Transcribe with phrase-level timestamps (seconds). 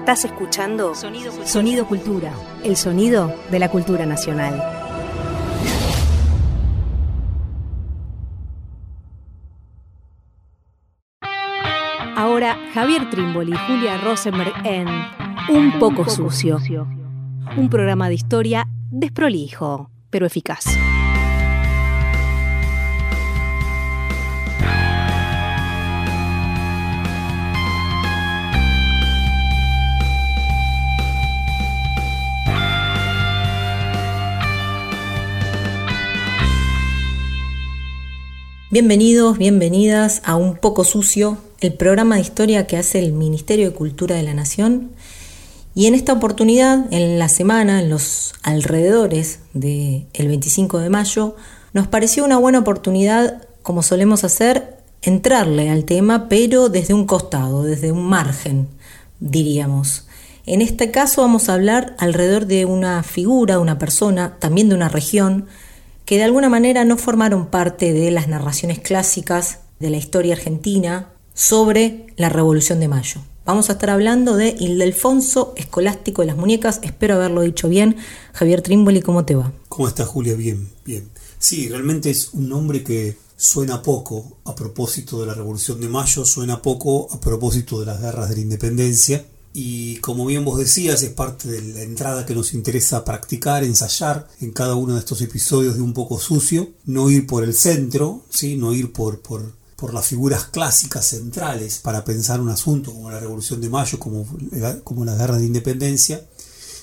[0.00, 2.32] Estás escuchando Sonido, Sonido Cultura,
[2.64, 4.54] el sonido de la cultura nacional.
[12.16, 14.88] Ahora Javier Trimboli y Julia Rosenberg en
[15.50, 16.58] Un poco sucio.
[17.58, 20.64] Un programa de historia desprolijo, pero eficaz.
[38.72, 43.74] Bienvenidos, bienvenidas a Un poco sucio, el programa de historia que hace el Ministerio de
[43.74, 44.92] Cultura de la Nación.
[45.74, 51.34] Y en esta oportunidad, en la semana, en los alrededores del 25 de mayo,
[51.72, 57.64] nos pareció una buena oportunidad, como solemos hacer, entrarle al tema, pero desde un costado,
[57.64, 58.68] desde un margen,
[59.18, 60.06] diríamos.
[60.46, 64.88] En este caso vamos a hablar alrededor de una figura, una persona, también de una
[64.88, 65.48] región,
[66.10, 71.12] que de alguna manera no formaron parte de las narraciones clásicas de la historia argentina
[71.34, 73.20] sobre la Revolución de Mayo.
[73.44, 77.96] Vamos a estar hablando de Ildefonso Escolástico de las Muñecas, espero haberlo dicho bien.
[78.32, 79.52] Javier Trimboli, ¿cómo te va?
[79.68, 80.34] ¿Cómo estás, Julia?
[80.34, 81.08] Bien, bien.
[81.38, 86.24] Sí, realmente es un nombre que suena poco a propósito de la Revolución de Mayo,
[86.24, 91.02] suena poco a propósito de las guerras de la independencia, y como bien vos decías,
[91.02, 95.20] es parte de la entrada que nos interesa practicar, ensayar en cada uno de estos
[95.22, 98.56] episodios de un poco sucio, no ir por el centro, ¿sí?
[98.56, 103.18] no ir por, por, por las figuras clásicas centrales para pensar un asunto como la
[103.18, 104.24] Revolución de Mayo, como,
[104.84, 106.24] como la Guerra de Independencia,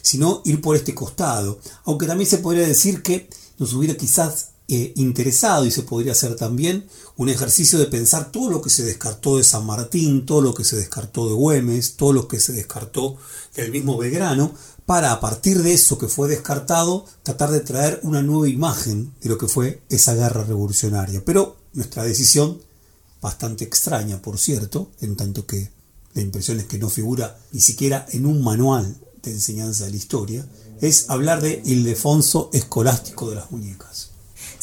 [0.02, 1.59] sino ir por este costado.
[1.86, 6.36] Aunque también se podría decir que nos hubiera quizás eh, interesado y se podría hacer
[6.36, 10.54] también un ejercicio de pensar todo lo que se descartó de San Martín, todo lo
[10.54, 13.16] que se descartó de Güemes, todo lo que se descartó
[13.56, 14.54] del mismo Belgrano,
[14.86, 19.30] para a partir de eso que fue descartado tratar de traer una nueva imagen de
[19.30, 21.24] lo que fue esa guerra revolucionaria.
[21.24, 22.59] Pero nuestra decisión,
[23.22, 25.72] bastante extraña por cierto, en tanto que
[26.14, 29.97] la impresión es que no figura ni siquiera en un manual de enseñanza de la
[29.97, 30.46] historia,
[30.81, 34.06] es hablar de Ildefonso Escolástico de las Muñecas.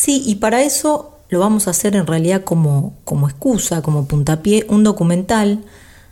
[0.04, 4.66] Sí, y para eso lo vamos a hacer en realidad como, como excusa, como puntapié,
[4.68, 5.64] un documental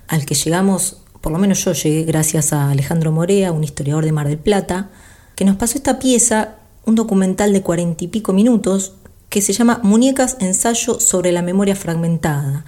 [0.08, 4.12] al que llegamos, por lo menos yo llegué gracias a Alejandro Morea, un historiador de
[4.12, 4.88] Mar del Plata,
[5.34, 6.54] que nos pasó esta pieza,
[6.86, 8.94] un documental de cuarenta y pico minutos,
[9.28, 12.64] que se llama Muñecas, ensayo sobre la memoria fragmentada.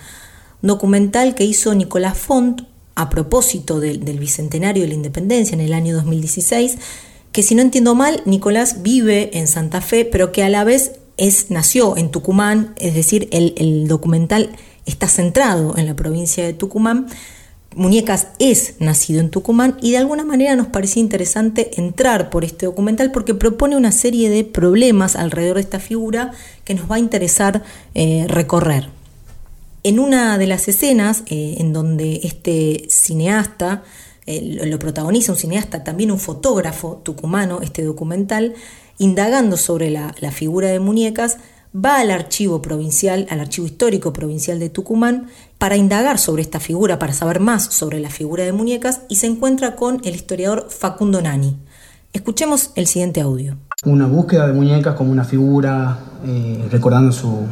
[0.60, 2.64] Documental que hizo Nicolás Font
[2.96, 6.76] a propósito del, del Bicentenario de la Independencia en el año 2016,
[7.32, 11.00] que si no entiendo mal, Nicolás vive en Santa Fe, pero que a la vez
[11.16, 14.50] es, nació en Tucumán, es decir, el, documental
[14.86, 17.06] está centrado en la provincia de Tucumán.
[17.74, 22.66] Muñecas es nacido en Tucumán y de alguna manera nos parecía interesante entrar por este
[22.66, 26.30] documental porque propone una serie de problemas alrededor de esta figura
[26.64, 27.64] que nos va a interesar
[27.94, 28.88] eh, recorrer.
[29.82, 33.82] En una de las escenas eh, en donde este cineasta
[34.26, 38.54] eh, lo protagoniza, un cineasta, también un fotógrafo tucumano, este documental,
[38.98, 41.38] indagando sobre la, figura de muñecas,
[41.74, 45.26] va al archivo provincial, al archivo histórico provincial de Tucumán,
[45.58, 49.26] para indagar sobre esta figura, para saber más sobre la figura de muñecas, y se
[49.26, 51.56] encuentra con el historiador Facundo Nani.
[52.12, 53.56] Escuchemos el siguiente audio.
[53.84, 57.44] Una búsqueda de muñecas como una figura, eh, recordando su,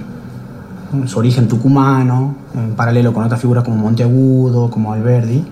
[1.17, 5.45] origen tucumano, en paralelo con otras figuras como Monteagudo, como Alberdi.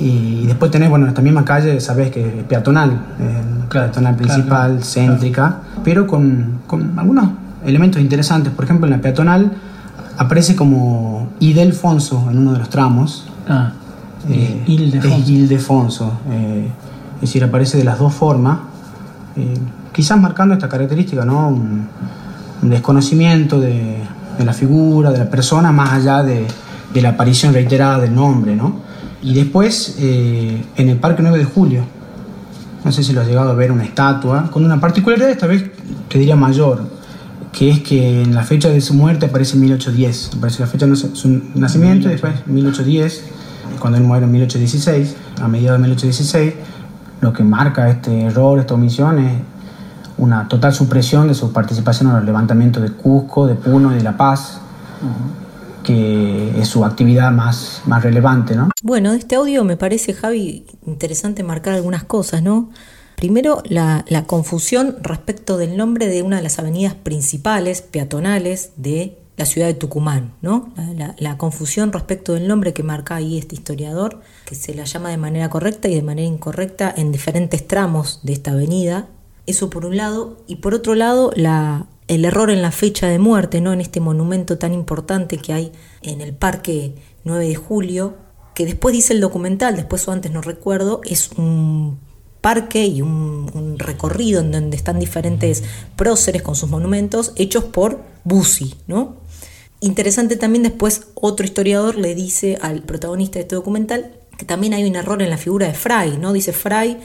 [0.00, 2.90] Y después tenés, bueno, esta misma calle, sabés que es peatonal,
[3.20, 7.28] eh, peatonal principal, céntrica, pero con, con, algunos
[7.66, 8.50] elementos interesantes.
[8.52, 9.52] Por ejemplo, en la peatonal
[10.16, 13.26] aparece como Idelfonso en uno de los tramos.
[13.46, 13.72] Ah,
[14.30, 16.12] eh, Ildefonso.
[16.30, 16.68] Eh,
[17.16, 18.58] es decir, aparece de las dos formas,
[19.92, 21.48] quizás marcando esta característica, ¿no?
[21.48, 21.88] Un,
[22.62, 24.02] desconocimiento de,
[24.36, 26.46] de, la figura, de la persona, más allá de,
[26.92, 28.89] de la aparición reiterada del nombre, ¿no?
[29.22, 31.84] Y después, eh, en el Parque 9 de Julio,
[32.84, 35.64] no sé si lo has llegado a ver, una estatua, con una particularidad esta vez,
[36.08, 36.88] te diría mayor,
[37.52, 40.96] que es que en la fecha de su muerte aparece 1810, aparece la fecha de
[40.96, 43.24] su nacimiento y después 1810,
[43.78, 46.54] cuando él muere en 1816, a mediados de 1816,
[47.20, 49.42] lo que marca este error, esta omisión es
[50.16, 54.02] una total supresión de su participación en los levantamientos de Cusco, de Puno y de
[54.02, 54.60] La Paz
[55.82, 58.70] que es su actividad más, más relevante, ¿no?
[58.82, 62.70] Bueno, de este audio me parece, Javi, interesante marcar algunas cosas, ¿no?
[63.20, 69.44] Primero, la, confusión respecto del nombre de una de las avenidas principales, peatonales, de la
[69.44, 70.72] ciudad de Tucumán, ¿no?
[71.18, 75.18] La, confusión respecto del nombre que marca ahí este historiador, que se la llama de
[75.18, 79.08] manera correcta y de manera incorrecta en diferentes tramos de esta avenida.
[79.44, 80.38] Eso por un lado.
[80.46, 83.72] Y por otro lado, la, el error en la fecha de muerte, ¿no?
[83.72, 85.72] En este monumento tan importante que hay
[86.02, 88.16] en el Parque 9 de Julio,
[88.52, 92.00] que después dice el documental, después o antes no recuerdo, es un
[92.40, 95.62] parque y un, recorrido en donde están diferentes
[95.94, 99.18] próceres con sus monumentos hechos por Bussi, ¿no?
[99.78, 104.82] Interesante también después otro historiador le dice al protagonista de este documental que también hay
[104.82, 106.32] un error en la figura de Fray, ¿no?
[106.32, 106.98] Dice Fray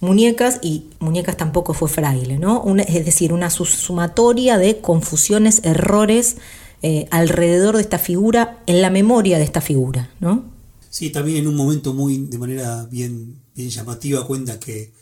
[0.00, 2.64] muñecas y muñecas tampoco fue fraile, ¿no?
[2.76, 6.36] es decir, una sumatoria de confusiones, errores
[6.82, 10.44] eh, alrededor de esta figura, en la memoria de esta figura, ¿no?
[10.90, 14.92] Sí, también en un momento muy, de manera bien, bien llamativa, cuenta que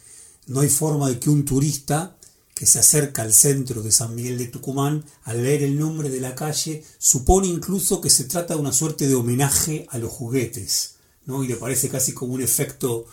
[0.47, 2.17] no hay forma de que un turista
[2.55, 6.21] que se acerca al centro de San Miguel de Tucumán, al leer el nombre de
[6.21, 10.95] la calle, supone incluso que se trata de una suerte de homenaje a los juguetes,
[11.27, 11.43] ¿no?
[11.43, 13.07] Y le parece casi como un efecto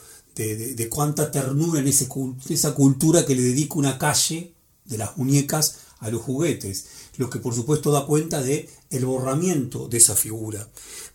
[0.76, 2.08] de, cuánta ternura en ese,
[2.50, 4.54] esa cultura que le dedica una calle
[4.86, 6.86] de las muñecas a los juguetes,
[7.18, 10.68] lo que por supuesto da cuenta de el borramiento de esa figura,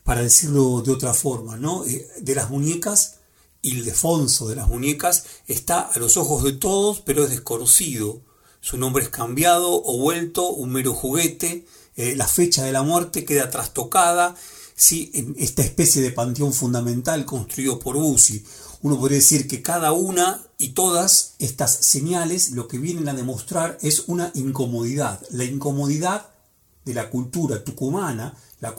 [0.03, 1.85] para decirlo de otra forma, ¿no?
[1.85, 3.15] Eh, de las muñecas,
[3.61, 8.21] Ildefonso de las muñecas está a los ojos de todos, pero es desconocido.
[8.61, 11.65] Su nombre es cambiado o vuelto un mero juguete,
[11.95, 14.35] eh, la fecha de la muerte queda trastocada,
[14.75, 15.11] ¿sí?
[15.15, 18.45] en esta especie de panteón fundamental construido por Bussi
[18.81, 23.77] uno podría decir que cada una y todas estas señales lo que vienen a demostrar
[23.81, 26.27] es una incomodidad, la incomodidad
[26.85, 28.73] de la cultura tucumana, la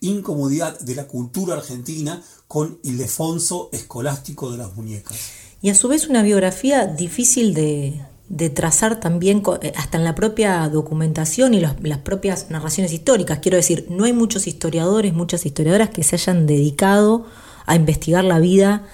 [0.00, 5.16] incomodidad de la cultura argentina con Ildefonso escolástico de las muñecas.
[5.62, 8.00] Y a su vez una biografía difícil de,
[8.54, 13.38] trazar también eh, hasta en la propia documentación y las propias narraciones históricas.
[13.38, 17.26] Quiero decir, no hay muchos historiadores, muchas historiadoras que se hayan dedicado
[17.66, 18.86] a investigar la vida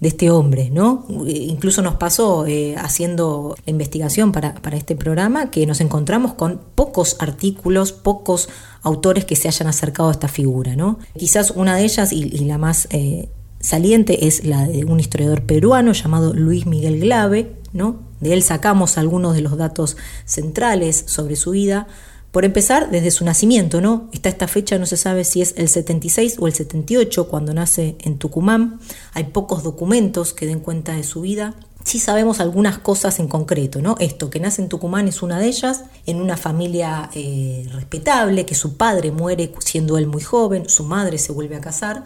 [0.00, 1.06] de este hombre, ¿no?
[1.26, 7.92] Incluso nos pasó eh, haciendo investigación para, este programa que nos encontramos con pocos artículos,
[7.92, 8.48] pocos
[8.82, 10.98] autores que se hayan acercado a esta figura, ¿no?
[11.16, 13.28] Quizás una de ellas y, la más eh,
[13.58, 17.96] saliente es la de un historiador peruano llamado Luis Miguel Glave, ¿no?
[18.20, 21.88] De él sacamos algunos de los datos centrales sobre su vida,
[22.30, 24.08] por empezar, desde su nacimiento, ¿no?
[24.12, 27.96] Está esta fecha, no se sabe si es el 76 o el 78, cuando nace
[28.00, 28.80] en Tucumán.
[29.14, 31.54] Hay pocos documentos que den cuenta de su vida.
[31.84, 33.96] Sí sabemos algunas cosas en concreto, ¿no?
[33.98, 38.54] Esto, que nace en Tucumán es una de ellas, en una familia eh, respetable, que
[38.54, 42.04] su padre muere siendo él muy joven, su madre se vuelve a casar,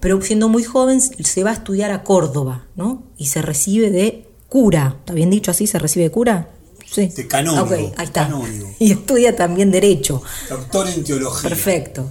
[0.00, 3.04] pero siendo muy joven se va a estudiar a Córdoba, ¿no?
[3.16, 5.66] Y se recibe de cura, ¿está bien dicho así?
[5.66, 6.50] ¿Se recibe de cura?
[6.92, 7.08] Sí.
[7.08, 7.92] De canónigo.
[7.96, 8.30] ahí está.
[8.78, 10.22] Y estudia también Derecho.
[10.48, 11.48] Doctor en Teología.
[11.48, 12.10] Perfecto.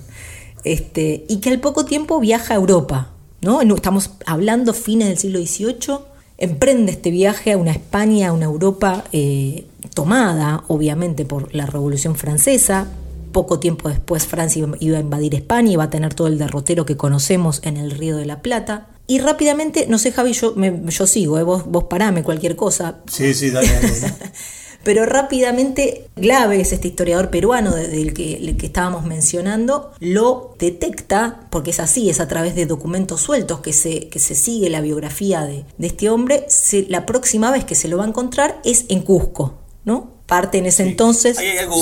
[0.63, 3.12] Este, y que al poco tiempo viaja a Europa.
[3.42, 3.62] ¿no?
[3.62, 6.00] Estamos hablando fines del siglo XVIII.
[6.38, 12.16] Emprende este viaje a una España, a una Europa eh, tomada, obviamente, por la Revolución
[12.16, 12.88] Francesa.
[13.31, 16.86] Poco tiempo después Francia iba a invadir España y va a tener todo el derrotero
[16.86, 18.88] que conocemos en el Río de la Plata.
[19.07, 21.44] Y rápidamente, no sé Javi, yo, yo sigo, ¿eh?
[21.44, 23.00] vos, vos parame cualquier cosa.
[23.07, 23.68] Sí, sí, dale.
[23.68, 23.92] dale.
[24.83, 31.80] Pero rápidamente Glaves, este historiador peruano del que, que, estábamos mencionando, lo detecta, porque es
[31.80, 35.65] así, es a través de documentos sueltos que se, que se sigue la biografía de,
[35.79, 36.48] este hombre,
[36.88, 40.22] la próxima vez que se lo va a encontrar es en Cusco, ¿no?
[40.25, 41.38] Parte en ese entonces.
[41.38, 41.75] Hay algo,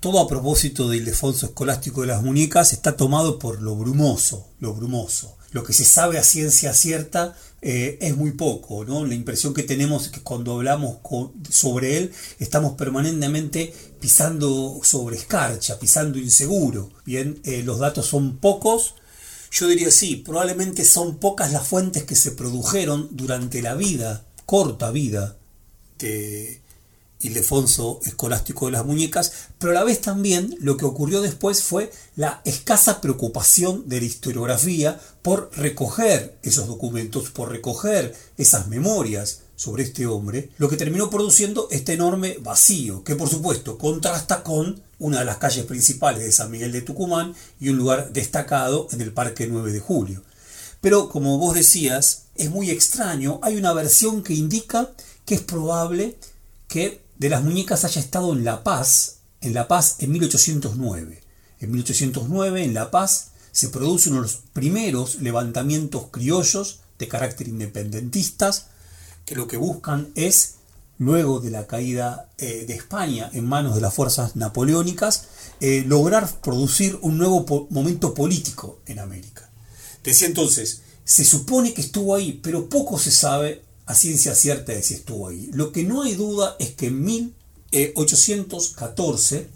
[0.00, 4.74] todo a propósito del Ildefonso escolástico de las muñecas, está tomado por lo brumoso, lo
[4.74, 5.36] brumoso.
[5.52, 9.06] Lo que se sabe a ciencia cierta eh, es muy poco, ¿no?
[9.06, 10.96] La impresión que tenemos es que cuando hablamos
[11.48, 16.90] sobre él estamos permanentemente pisando sobre escarcha, pisando inseguro.
[17.06, 18.96] Bien, eh, los datos son pocos.
[19.52, 24.90] Yo diría sí, probablemente son pocas las fuentes que se produjeron durante la vida, corta
[24.90, 25.36] vida
[26.00, 26.61] de,
[27.22, 31.90] Ildefonso escolástico de las muñecas, pero a la vez también lo que ocurrió después fue
[32.16, 39.84] la escasa preocupación de la historiografía por recoger esos documentos, por recoger esas memorias sobre
[39.84, 45.20] este hombre, lo que terminó produciendo este enorme vacío, que por supuesto contrasta con una
[45.20, 49.12] de las calles principales de San Miguel de Tucumán y un lugar destacado en el
[49.12, 50.22] Parque 9 de Julio.
[50.80, 54.90] Pero como vos decías, es muy extraño, hay una versión que indica
[55.24, 56.16] que es probable
[56.66, 61.20] que de las muñecas haya estado en La Paz, en La Paz en 1809.
[61.60, 67.46] En 1809 en La Paz se producen uno de los primeros levantamientos criollos de carácter
[67.46, 68.66] independentistas
[69.24, 70.54] que lo que buscan es
[70.98, 75.26] luego de la caída eh, de España en manos de las fuerzas napoleónicas,
[75.60, 79.48] eh, lograr producir un nuevo momento político en América.
[80.02, 84.82] Decía entonces, se supone que estuvo ahí, pero poco se sabe a ciencia cierta de
[84.82, 85.50] si estuvo ahí.
[85.52, 89.48] Lo que no hay duda es que en 1814,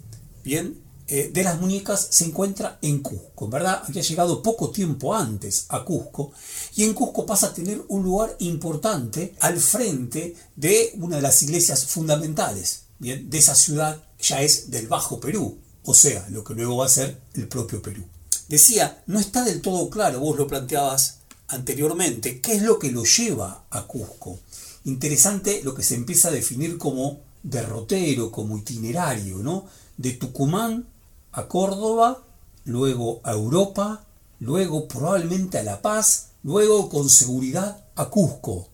[0.43, 3.81] bien, eh, de las muñecas se encuentra en Cusco, ¿verdad?
[3.87, 6.33] Había llegado poco tiempo antes a Cusco
[6.75, 11.41] y en Cusco pasa a tener un lugar importante al frente de una de las
[11.43, 13.29] iglesias fundamentales, ¿bien?
[13.29, 16.89] De esa ciudad ya es del Bajo Perú, o sea, lo que luego va a
[16.89, 18.03] ser el propio Perú.
[18.49, 23.03] Decía, no está del todo claro, vos lo planteabas anteriormente, qué es lo que lo
[23.03, 24.39] lleva a Cusco.
[24.85, 29.65] Interesante lo que se empieza a definir como derrotero, como itinerario, ¿no?
[29.97, 30.87] De Tucumán
[31.31, 32.23] a Córdoba,
[32.65, 34.05] luego a Europa,
[34.39, 38.67] luego probablemente a La Paz, luego con seguridad a Cusco.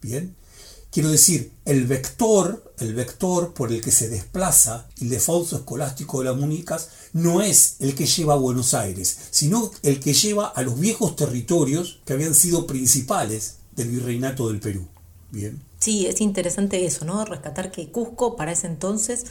[0.00, 0.36] Bien,
[0.90, 6.26] quiero decir, el vector, el vector por el que se desplaza el defausto escolástico de
[6.26, 10.62] las municas no es el que lleva a Buenos Aires, sino el que lleva a
[10.62, 14.86] los viejos territorios que habían sido principales del virreinato del Perú.
[15.30, 15.62] Bien.
[15.78, 17.24] Sí, es interesante eso, ¿no?
[17.24, 19.26] Rescatar que Cusco para ese entonces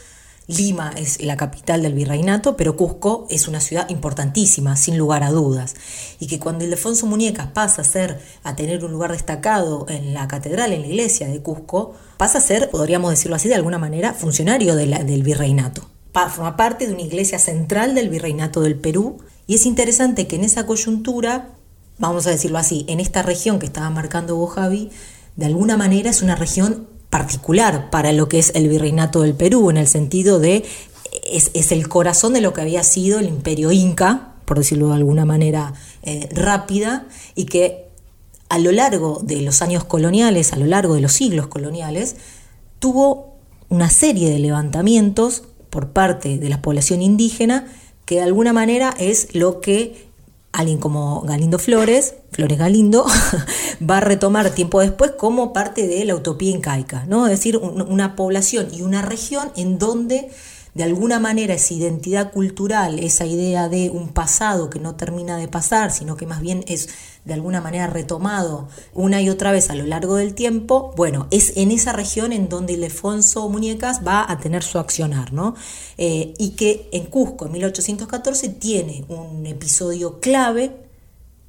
[0.47, 5.31] Lima es la capital del virreinato, pero Cusco es una ciudad importantísima, sin lugar a
[5.31, 5.75] dudas.
[6.21, 10.29] Y que cuando Ildefonso Muñecas pasa a ser, a tener un lugar destacado en la
[10.29, 14.13] catedral, en la iglesia de Cusco, pasa a ser, podríamos decirlo así de alguna manera,
[14.13, 15.89] funcionario del virreinato.
[16.13, 19.17] Forma parte de una iglesia central del virreinato del Perú.
[19.47, 21.49] Y es interesante que en esa coyuntura,
[21.97, 24.55] vamos a decirlo así, en esta región que estaba marcando vos,
[25.35, 29.69] de alguna manera es una región particular para lo que es el virreinato del Perú,
[29.69, 30.65] en el sentido de
[31.23, 35.25] es, el corazón de lo que había sido el imperio inca, por decirlo de alguna
[35.25, 35.73] manera
[36.03, 37.87] eh, rápida, y que
[38.49, 42.15] a lo largo de los años coloniales, a lo largo de los siglos coloniales,
[42.79, 43.35] tuvo
[43.69, 47.67] una serie de levantamientos por parte de la población indígena
[48.05, 50.06] que de alguna manera es lo que
[50.57, 53.05] alguien como Galindo Flores, Flores Galindo,
[53.89, 57.27] va a retomar tiempo después como parte de la utopía incaica, ¿no?
[57.27, 60.31] Es decir, una población y una región en donde
[60.73, 65.47] de alguna manera esa identidad cultural, esa idea de un pasado que no termina de
[65.47, 66.89] pasar, sino que más bien es
[67.27, 71.57] de alguna manera retomado una y otra vez a lo largo del tiempo, bueno, es
[71.57, 75.53] en esa región en donde Ildefonso Muñecas va a tener su accionar, ¿no?
[75.97, 80.75] Eh, y que en Cusco, en 1814, tiene un episodio clave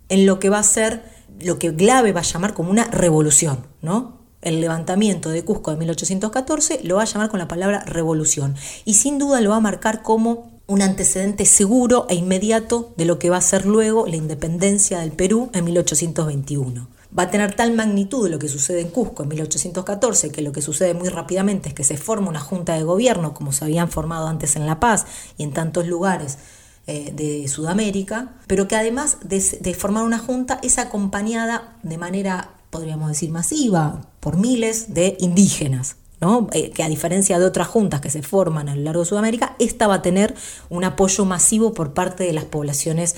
[0.09, 1.05] en lo que va a ser,
[1.41, 4.19] lo que Glave va a llamar como una revolución, ¿no?
[4.41, 8.55] el levantamiento de Cusco de 1814 lo va a llamar con la palabra revolución
[8.85, 13.19] y sin duda lo va a marcar como un antecedente seguro e inmediato de lo
[13.19, 16.89] que va a ser luego la independencia del Perú en 1821.
[17.19, 20.61] Va a tener tal magnitud lo que sucede en Cusco en 1814 que lo que
[20.61, 24.29] sucede muy rápidamente es que se forma una junta de gobierno como se habían formado
[24.29, 25.07] antes en La Paz
[25.39, 26.37] y en tantos lugares
[26.87, 32.51] eh, de Sudamérica, pero que además de, de formar una junta es acompañada de manera
[32.71, 35.97] podríamos decir masiva, por miles de indígenas.
[36.21, 36.49] ¿No?
[36.53, 39.57] Eh, que a diferencia de otras juntas que se forman a lo largo de Sudamérica,
[39.59, 40.35] esta va a tener
[40.69, 43.15] un apoyo masivo por parte de las poblaciones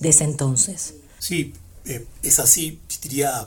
[0.00, 0.94] de ese entonces.
[1.18, 1.54] Sí,
[1.84, 2.80] eh, es así.
[3.02, 3.46] Diría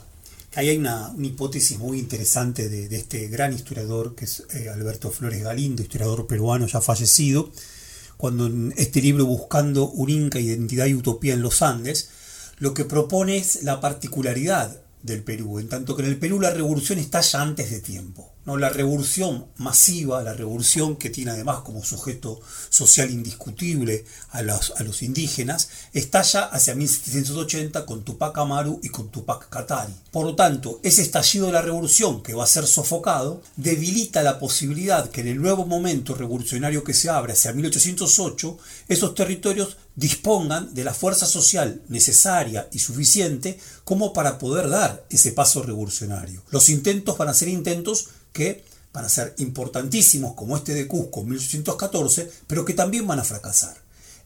[0.50, 5.42] que hay una, hipótesis muy interesante de, este gran historiador que es eh, Alberto Flores
[5.42, 7.50] Galindo, historiador peruano ya fallecido,
[8.16, 12.08] cuando en este libro Buscando un Inca, Identidad y Utopía en los Andes,
[12.58, 16.50] lo que propone es la particularidad del Perú, en tanto que en el Perú la
[16.50, 18.32] revolución está ya antes de tiempo.
[18.44, 18.56] ¿no?
[18.56, 24.82] La revolución masiva, la revolución que tiene además como sujeto social indiscutible a los, a
[24.82, 29.94] los indígenas, estalla hacia 1780 con Tupac Amaru y con Tupac Katari.
[30.10, 34.38] Por lo tanto, ese estallido de la revolución que va a ser sofocado debilita la
[34.38, 38.58] posibilidad que en el nuevo momento revolucionario que se abre hacia 1808,
[38.88, 45.30] esos territorios dispongan de la fuerza social necesaria y suficiente como para poder dar ese
[45.30, 46.42] paso revolucionario.
[46.50, 51.20] Los intentos van a ser intentos que van a ser importantísimos como este de Cusco
[51.20, 53.76] en 1814, pero que también van a fracasar.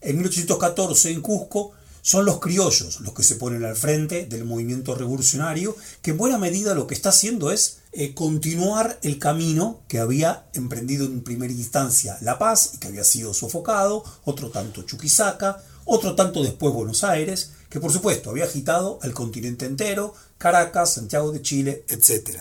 [0.01, 4.95] En 1814 en Cusco son los criollos los que se ponen al frente del movimiento
[4.95, 9.99] revolucionario, que en buena medida lo que está haciendo es eh, continuar el camino que
[9.99, 15.63] había emprendido en primera instancia La Paz y que había sido sofocado, otro tanto Chuquisaca,
[15.85, 21.33] otro tanto después Buenos Aires, que por supuesto había agitado al continente entero, Caracas, Santiago
[21.33, 22.41] de Chile, etc.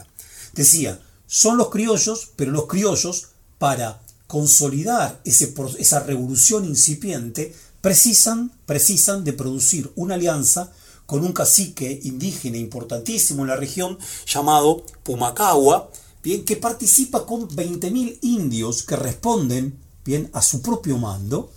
[0.54, 9.24] Decía, son los criollos, pero los criollos, para consolidar ese, esa revolución incipiente, precisan, precisan
[9.24, 10.72] de producir una alianza
[11.06, 15.92] con un cacique indígena importantísimo en la región llamado Pumacagua,
[16.24, 21.52] bien, que participa con 20.000 indios que responden bien a su propio mando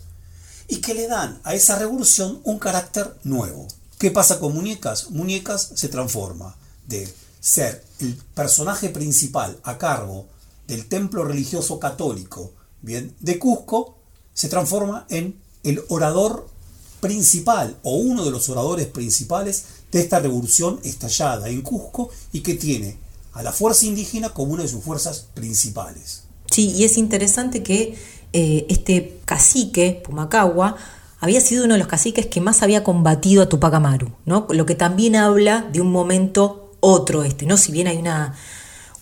[0.73, 3.69] y que le dan a esa revolución un carácter nuevo.
[3.99, 5.11] ¿Qué pasa con Muñecas?
[5.11, 7.07] Muñecas se transforma de
[7.41, 10.29] ser el personaje principal a cargo
[10.67, 13.99] del templo religioso católico bien, de Cusco,
[14.33, 16.49] se transforma en el orador
[17.01, 22.55] principal o uno de los oradores principales de esta revolución estallada en Cusco y que
[22.55, 22.97] tiene
[23.35, 26.23] a la fuerza indígena como una de sus fuerzas principales.
[26.51, 30.77] Sí, y es interesante que eh, este cacique, Pumacagua,
[31.21, 34.47] había sido uno de los caciques que más había combatido a Tupac Amaru, ¿no?
[34.51, 37.57] Lo que también habla de un momento otro este, ¿no?
[37.57, 38.35] Si bien hay una,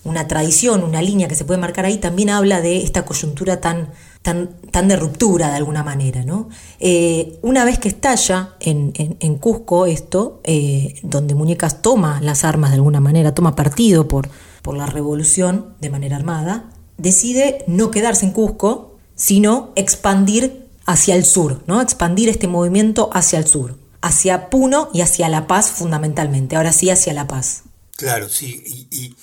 [0.04, 3.90] una tradición, una línea que se puede marcar ahí, también habla de esta coyuntura tan,
[4.22, 6.24] tan, tan de ruptura de alguna manera.
[6.24, 6.48] ¿no?
[6.78, 12.70] Eh, una vez que estalla en, en, Cusco esto, eh, donde Muñecas toma las armas
[12.70, 14.28] de alguna manera, toma partido por,
[14.62, 18.89] por la revolución de manera armada, decide no quedarse en Cusco,
[19.20, 21.82] sino expandir hacia el sur, ¿no?
[21.82, 26.88] Expandir este movimiento hacia el sur, hacia Puno y hacia La Paz fundamentalmente, ahora sí
[26.88, 27.64] hacia La Paz.
[27.96, 29.14] Claro, sí, y,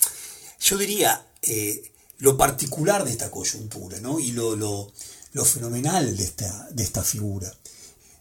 [0.60, 4.20] yo diría eh, lo particular de esta coyuntura, ¿no?
[4.20, 4.92] Y lo, lo,
[5.32, 7.52] lo fenomenal de esta, de esta figura.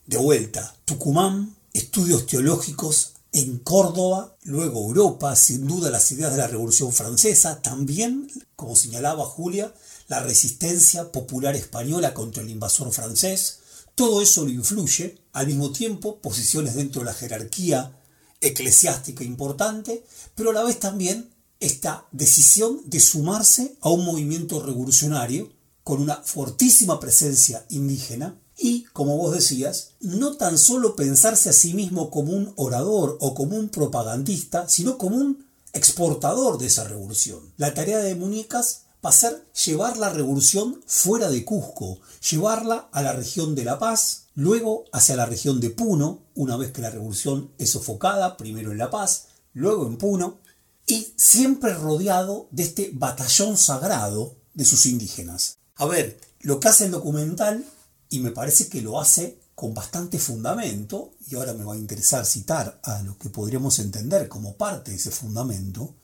[0.07, 6.47] De vuelta, Tucumán, estudios teológicos en Córdoba, luego Europa, sin duda las ideas de la
[6.47, 9.71] Revolución Francesa, también, como señalaba Julia,
[10.07, 13.59] la resistencia popular española contra el invasor francés,
[13.95, 17.97] todo eso lo influye, al mismo tiempo posiciones dentro de la jerarquía
[18.41, 20.03] eclesiástica importante,
[20.35, 25.51] pero a la vez también esta decisión de sumarse a un movimiento revolucionario
[25.83, 31.73] con una fortísima presencia indígena y, como vos decías, no tan solo pensarse a sí
[31.73, 37.39] mismo como un orador o como un propagandista, sino como un exportador de esa revolución.
[37.57, 41.99] La tarea de Muñecas va llevar la revolución fuera de Cusco,
[42.29, 46.71] llevarla a la región de La Paz, luego hacia la región de Puno, una vez
[46.71, 50.39] que la revolución es sofocada, primero en La Paz, luego en Puno,
[50.85, 55.57] y siempre rodeado de este batallón sagrado de sus indígenas.
[55.75, 57.65] A ver, lo que hace el documental,
[58.09, 62.25] y me parece que lo hace con bastante fundamento, y ahora me va a interesar
[62.25, 65.95] citar a lo que podríamos entender como parte de ese fundamento,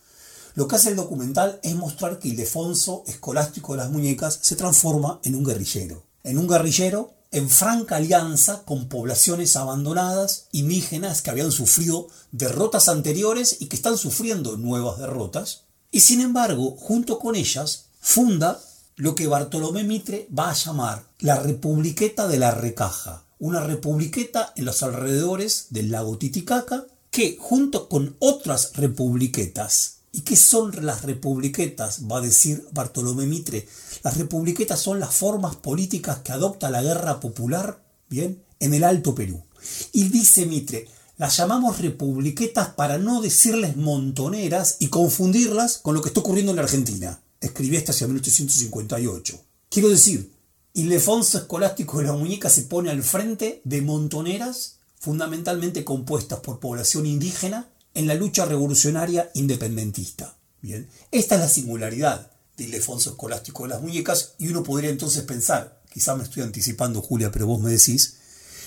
[0.55, 5.19] lo que hace el documental es mostrar que Ildefonso, escolástico de las muñecas, se transforma
[5.23, 6.03] en un guerrillero.
[6.23, 13.57] En un guerrillero en franca alianza con poblaciones abandonadas, indígenas que habían sufrido derrotas anteriores
[13.59, 15.63] y que están sufriendo nuevas derrotas.
[15.89, 18.59] Y sin embargo, junto con ellas, funda
[18.95, 24.65] lo que Bartolomé Mitre va a llamar la Republiqueta de la Recaja, una republiqueta en
[24.65, 32.01] los alrededores del lago Titicaca que junto con otras republiquetas ¿Y qué son las republiquetas?
[32.09, 33.67] Va a decir Bartolomé Mitre.
[34.03, 38.43] Las republiquetas son las formas políticas que adopta la guerra popular, ¿bien?
[38.59, 39.43] En el Alto Perú.
[39.91, 46.09] Y dice Mitre, las llamamos republiquetas para no decirles montoneras y confundirlas con lo que
[46.09, 47.19] está ocurriendo en la Argentina.
[47.41, 49.41] Escribí esto hacia 1858.
[49.67, 50.31] Quiero decir,
[50.73, 57.07] Ildefonso Escolástico de la Muñeca se pone al frente de montoneras fundamentalmente compuestas por población
[57.07, 60.35] indígena en la lucha revolucionaria independentista.
[60.61, 65.23] Bien, esta es la singularidad de Ildefonso Escolástico de las Muñecas y uno podría entonces
[65.23, 68.17] pensar, quizá me estoy anticipando Julia, pero vos me decís,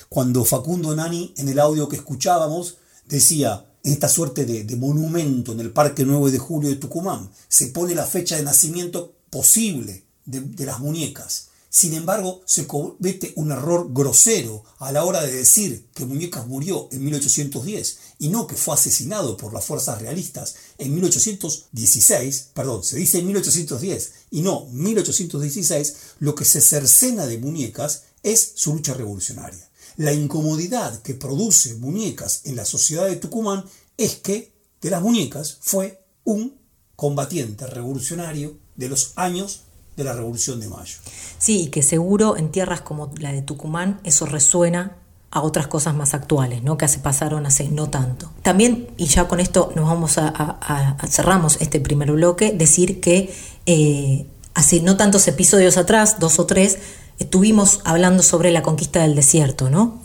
[0.09, 5.53] cuando Facundo Nani en el audio que escuchábamos decía, en esta suerte de, de monumento
[5.53, 10.05] en el Parque 9 de Julio de Tucumán, se pone la fecha de nacimiento posible
[10.25, 11.49] de, de las muñecas.
[11.69, 16.89] Sin embargo, se comete un error grosero a la hora de decir que Muñecas murió
[16.91, 22.97] en 1810 y no que fue asesinado por las fuerzas realistas en 1816, perdón, se
[22.97, 28.95] dice en 1810 y no 1816, lo que se cercena de Muñecas es su lucha
[28.95, 29.69] revolucionaria.
[29.97, 33.65] La incomodidad que produce Muñecas en la sociedad de Tucumán
[33.97, 36.59] es que de las Muñecas fue un
[36.97, 39.63] combatiente revolucionario de los años
[39.97, 40.99] de la Revolución de Mayo.
[41.39, 44.99] Sí, y que seguro en tierras como la de Tucumán eso resuena
[45.37, 46.79] a otras cosas más actuales, ¿no?
[46.79, 48.31] que se pasaron hace no tanto.
[48.43, 53.33] También, y ya con esto nos vamos a, cerramos este primer bloque, decir que
[53.67, 56.79] eh, hace no tantos episodios atrás, dos o tres,
[57.19, 60.01] estuvimos hablando sobre la conquista del desierto, ¿no?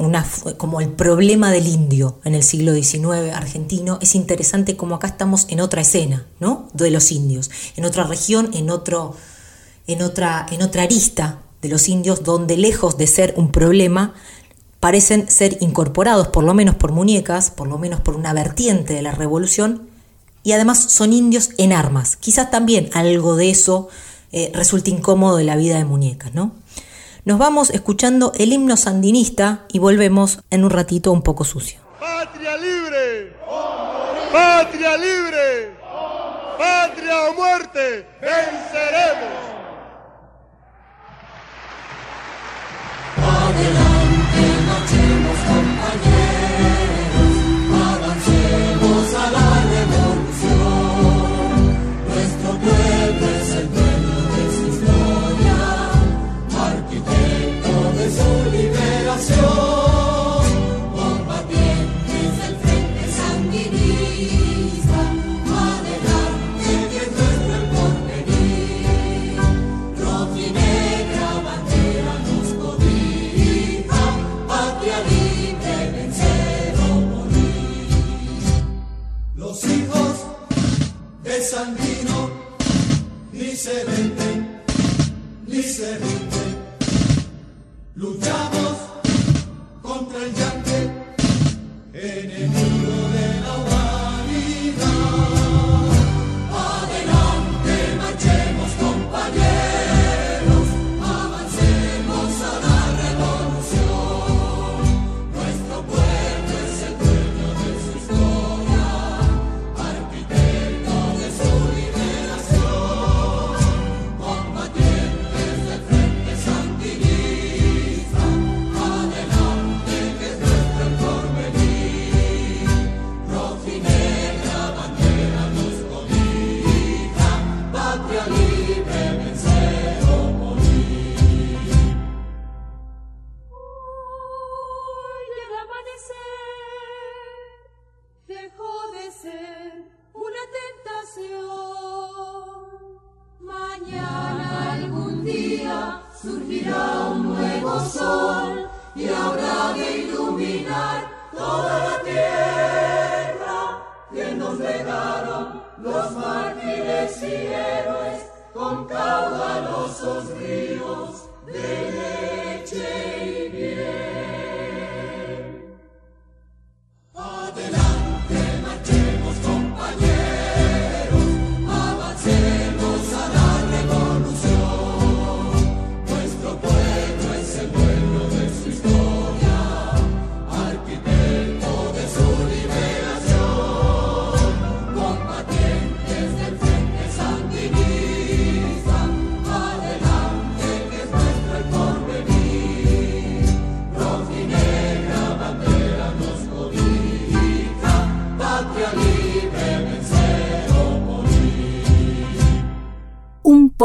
[0.57, 3.99] Como el problema del indio en el siglo XIX argentino.
[4.01, 6.67] Es interesante como acá estamos en otra escena, ¿no?
[6.73, 9.15] De los indios, en otra región, en otro
[9.87, 14.13] en otra, en otra arista de los indios donde lejos de ser un problema,
[14.81, 19.01] parecen ser incorporados, por lo menos por muñecas, por lo menos por una vertiente de
[19.03, 19.87] la revolución,
[20.43, 22.17] y además son indios en armas.
[22.17, 23.89] Quizás también algo de eso
[24.31, 26.53] eh, resulte incómodo de la vida de muñecas, ¿no?
[27.25, 31.79] Nos vamos escuchando el himno sandinista y volvemos en un ratito un poco sucio.
[31.99, 33.35] ¡Patria libre!
[34.33, 35.75] ¡Patria libre!
[36.57, 38.07] ¡Patria o muerte!
[38.19, 39.60] ¡Venceremos!
[83.33, 84.47] ni se vende,
[85.47, 86.43] ni se vende.
[87.95, 88.80] Luchamos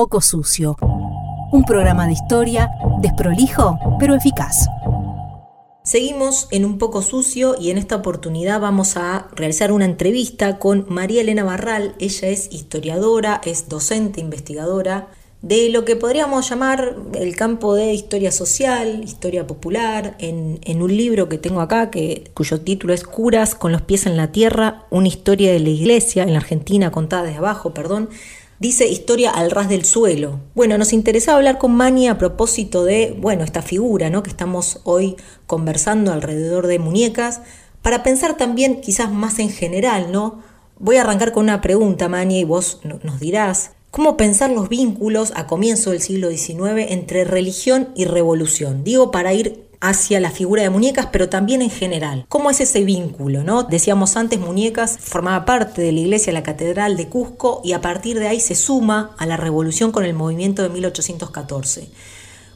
[0.06, 0.76] poco sucio.
[1.50, 4.68] Un programa de historia desprolijo pero eficaz.
[5.82, 10.86] Seguimos en un poco sucio y en esta oportunidad vamos a realizar una entrevista con
[10.88, 11.96] María Elena Barral.
[11.98, 15.08] Ella es historiadora, es docente, investigadora
[15.42, 21.28] de lo que podríamos llamar el campo de historia social, historia popular, en, un libro
[21.28, 21.90] que tengo acá,
[22.32, 26.22] cuyo título es Curas con los pies en la tierra, una historia de la iglesia
[26.22, 28.08] en la Argentina contada desde abajo, perdón,
[28.58, 30.40] Dice historia al ras del suelo.
[30.54, 34.22] Bueno, nos interesaba hablar con Mani a propósito de, bueno, esta figura, ¿no?
[34.22, 35.16] Que estamos hoy
[35.46, 37.42] conversando alrededor de muñecas,
[37.82, 40.40] para pensar también quizás más en general, ¿no?
[40.78, 45.34] Voy a arrancar con una pregunta, Mani, y vos nos dirás, ¿cómo pensar los vínculos
[45.36, 48.84] a comienzo del siglo XIX entre religión y revolución?
[48.84, 52.26] Digo, para ir hacia la figura de muñecas, pero también en general.
[52.28, 53.42] ¿Cómo es ese vínculo?
[53.42, 53.62] ¿no?
[53.62, 58.18] Decíamos antes, muñecas formaba parte de la iglesia la Catedral de Cusco y a partir
[58.18, 61.88] de ahí se suma a la revolución con el movimiento de 1814.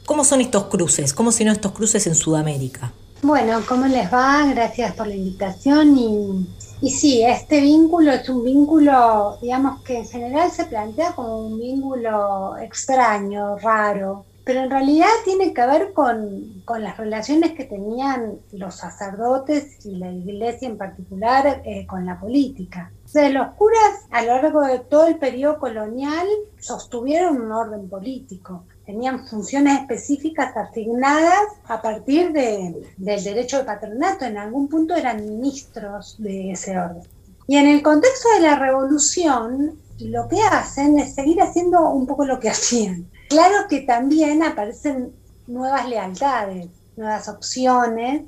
[0.05, 1.13] ¿Cómo son estos cruces?
[1.13, 2.91] ¿Cómo son estos cruces en Sudamérica?
[3.21, 4.45] Bueno, ¿cómo les va?
[4.47, 6.47] Gracias por la invitación y,
[6.81, 11.59] y sí, este vínculo es un vínculo, digamos que en general se plantea como un
[11.59, 18.75] vínculo extraño, raro, pero en realidad tiene que ver con, las relaciones que tenían los
[18.75, 22.91] sacerdotes y la iglesia en particular eh, con la política.
[23.05, 26.25] O sea, los curas a lo largo de todo el periodo colonial
[26.59, 34.37] sostuvieron un orden político, tenían funciones específicas asignadas a partir del derecho de patronato, en
[34.37, 37.03] algún punto eran ministros de ese orden.
[37.47, 42.25] Y en el contexto de la revolución, lo que hacen es seguir haciendo un poco
[42.25, 45.13] lo que hacían Claro que también aparecen
[45.47, 46.67] nuevas lealtades,
[46.97, 48.23] nuevas opciones,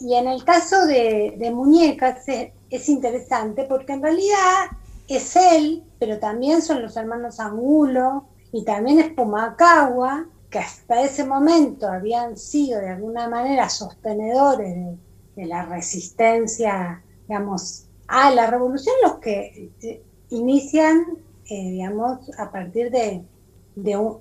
[0.00, 2.24] y en el caso de, muñecas
[2.68, 4.66] es, interesante porque en realidad
[5.06, 11.24] es él, pero también son los hermanos Angulo y también es Pumacagua, que hasta ese
[11.24, 14.98] momento habían sido de alguna manera sostenedores
[15.36, 21.04] de, la resistencia, digamos, a la revolución, los que eh, inician,
[21.48, 23.24] eh, digamos, a partir de,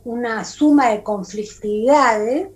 [0.04, 2.50] una suma de conflictividades,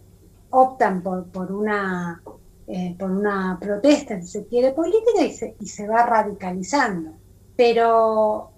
[0.49, 2.21] optan por, por una
[2.65, 7.11] eh, por una protesta, si se quiere, política y se, y se va radicalizando.
[7.57, 8.51] Pero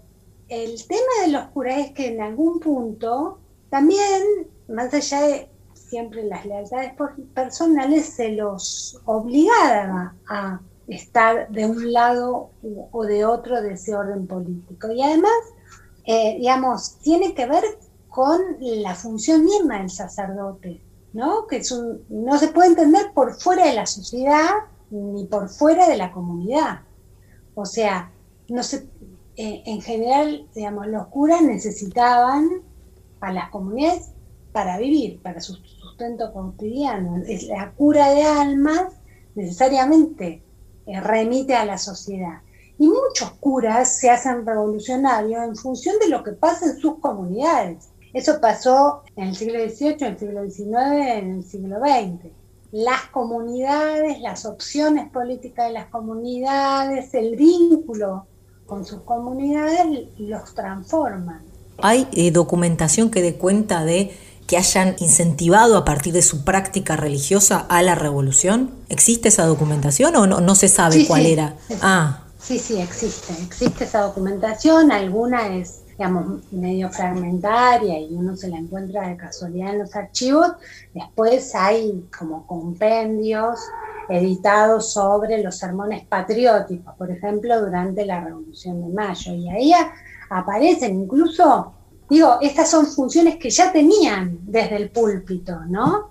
[0.48, 6.24] el tema de los curas es que en algún punto también, más allá de siempre
[6.24, 6.94] las lealtades
[7.34, 12.52] personales, se los obligaba a estar de un lado
[12.92, 14.92] o de otro de ese orden político.
[14.92, 15.34] Y además,
[16.06, 17.64] eh, digamos, tiene que ver
[18.16, 20.82] con la función misma del sacerdote.
[21.16, 21.48] ¿no?
[21.48, 21.62] Que
[22.10, 24.50] no se puede entender por fuera de la sociedad
[24.90, 26.82] ni por fuera de la comunidad.
[27.56, 28.12] O sea,
[28.50, 28.88] no se,
[29.38, 32.50] eh, en general, digamos, los curas necesitaban
[33.22, 34.12] a las comunidades
[34.52, 37.24] para vivir, para su sustento cotidiano.
[37.48, 38.94] La cura de almas
[39.36, 40.44] necesariamente
[40.86, 42.42] eh, remite a la sociedad.
[42.78, 47.88] Y muchos curas se hacen revolucionarios en función de lo que pasa en sus comunidades.
[48.16, 52.32] Eso pasó en el siglo XVIII, en el siglo XIX, en el siglo XX.
[52.72, 58.26] Las comunidades, las opciones políticas de las comunidades, el vínculo
[58.66, 61.42] con sus comunidades los transforman.
[61.80, 66.96] ¿Hay eh, documentación que dé cuenta de que hayan incentivado a partir de su práctica
[66.96, 68.72] religiosa a la revolución?
[68.88, 71.58] ¿Existe esa documentación o no, se sabe cuál era?
[71.82, 72.22] Ah.
[72.40, 73.34] Sí, sí, existe.
[73.44, 74.94] Existe esa documentación.
[74.94, 80.52] Alguna es digamos, medio fragmentaria y uno se la encuentra de casualidad en los archivos.
[80.94, 83.60] Después hay como compendios
[84.10, 89.34] editados sobre los sermones patrióticos, por ejemplo, durante la Revolución de Mayo.
[89.34, 89.72] Y ahí
[90.30, 91.74] aparecen incluso,
[92.10, 96.10] digo, estas son funciones que ya tenían desde el púlpito, ¿no?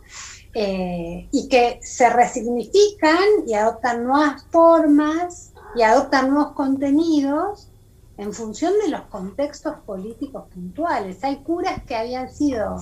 [0.55, 7.69] Eh, y que se resignifican y adoptan nuevas formas y adoptan nuevos contenidos
[8.17, 11.23] en función de los contextos políticos puntuales.
[11.25, 12.77] Hay curas que habían sido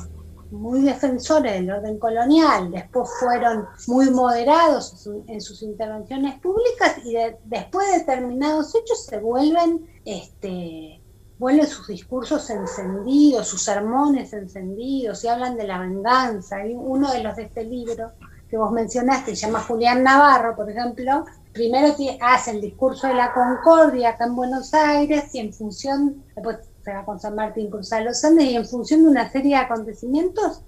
[0.50, 7.90] muy defensores del orden colonial, después fueron muy moderados en sus intervenciones públicas y después
[7.90, 11.00] de determinados hechos se vuelven, este,
[11.38, 16.56] vuelven sus discursos encendidos, sus sermones encendidos y hablan de la venganza.
[16.56, 18.12] Hay uno de los de este libro
[18.50, 23.32] que vos mencionaste, se llama Julián Navarro, por ejemplo, primero hace el discurso de la
[23.32, 28.02] concordia acá en Buenos Aires y en función, después se va con San Martín cruzar
[28.02, 30.62] los Andes y en función de una serie de acontecimientos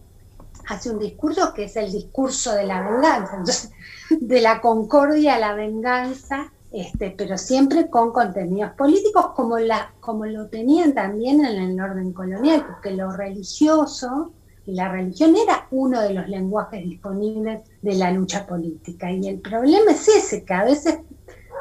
[0.68, 3.70] hace un discurso que es el discurso de la venganza,
[4.10, 10.26] de la concordia a la venganza, este, pero siempre con contenidos políticos como, la, como
[10.26, 14.32] lo tenían también en el orden colonial, porque lo religioso
[14.66, 19.10] la religión era uno de los lenguajes disponibles de la lucha política.
[19.10, 20.98] Y el problema es ese, que a veces,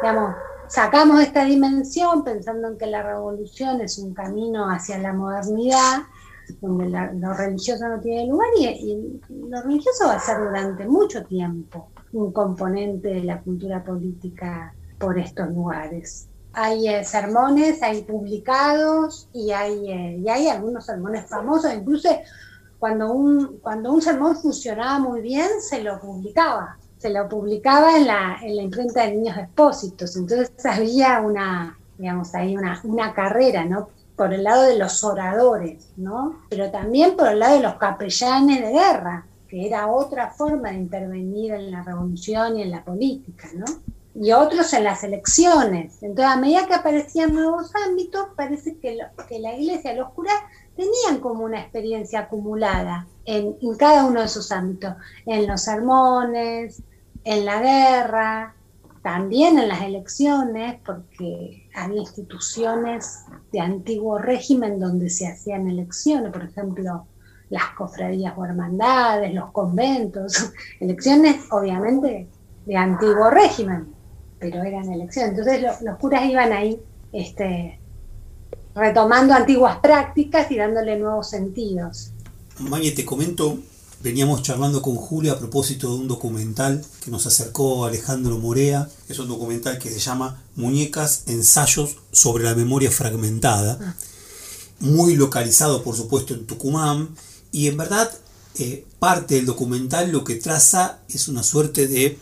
[0.01, 0.35] digamos,
[0.67, 6.03] sacamos esta dimensión pensando en que la revolución es un camino hacia la modernidad,
[6.61, 11.89] donde lo religioso no tiene lugar, y, lo religioso va a ser durante mucho tiempo
[12.11, 16.27] un componente de la cultura política por estos lugares.
[16.53, 22.09] Hay eh, sermones, hay publicados y hay, eh, y hay algunos sermones famosos, incluso
[22.83, 26.77] cuando un, cuando un sermón funcionaba muy bien, se lo publicaba.
[26.97, 30.17] Se lo publicaba en la, en la imprenta de niños expósitos.
[30.17, 33.87] Entonces había una, digamos, ahí una, una carrera, ¿no?
[34.17, 36.41] Por el lado de los oradores, ¿no?
[36.49, 40.79] Pero también por el lado de los capellanes de guerra, que era otra forma de
[40.79, 43.65] intervenir en la revolución y en la política, ¿no?
[44.15, 45.97] y otros en las elecciones.
[46.01, 48.95] Entonces, a medida que aparecían nuevos ámbitos, parece que,
[49.39, 50.35] la iglesia, los curas,
[50.75, 54.93] tenían como una experiencia acumulada en, cada uno de esos ámbitos,
[55.25, 56.81] en los sermones,
[57.23, 58.55] en la guerra,
[59.01, 66.43] también en las elecciones, porque había instituciones de antiguo régimen donde se hacían elecciones, por
[66.43, 67.05] ejemplo,
[67.49, 72.27] las cofradías o hermandades, los conventos, elecciones obviamente
[72.65, 73.93] de antiguo régimen,
[74.39, 75.37] pero eran elecciones.
[75.37, 76.81] Entonces los, curas iban ahí
[77.11, 77.79] este,
[78.75, 82.11] retomando antiguas prácticas y dándole nuevos sentidos.
[82.59, 83.59] Mañe, te comento,
[84.01, 88.89] veníamos charlando con Julia a propósito de un documental que nos acercó Alejandro Morea.
[89.09, 93.77] Es un documental que se llama Muñecas, ensayos sobre la memoria fragmentada.
[93.81, 93.95] Ah.
[94.79, 97.09] Muy localizado, por supuesto, en Tucumán.
[97.51, 98.11] Y en verdad,
[98.59, 102.17] eh, parte del documental lo que traza es una suerte de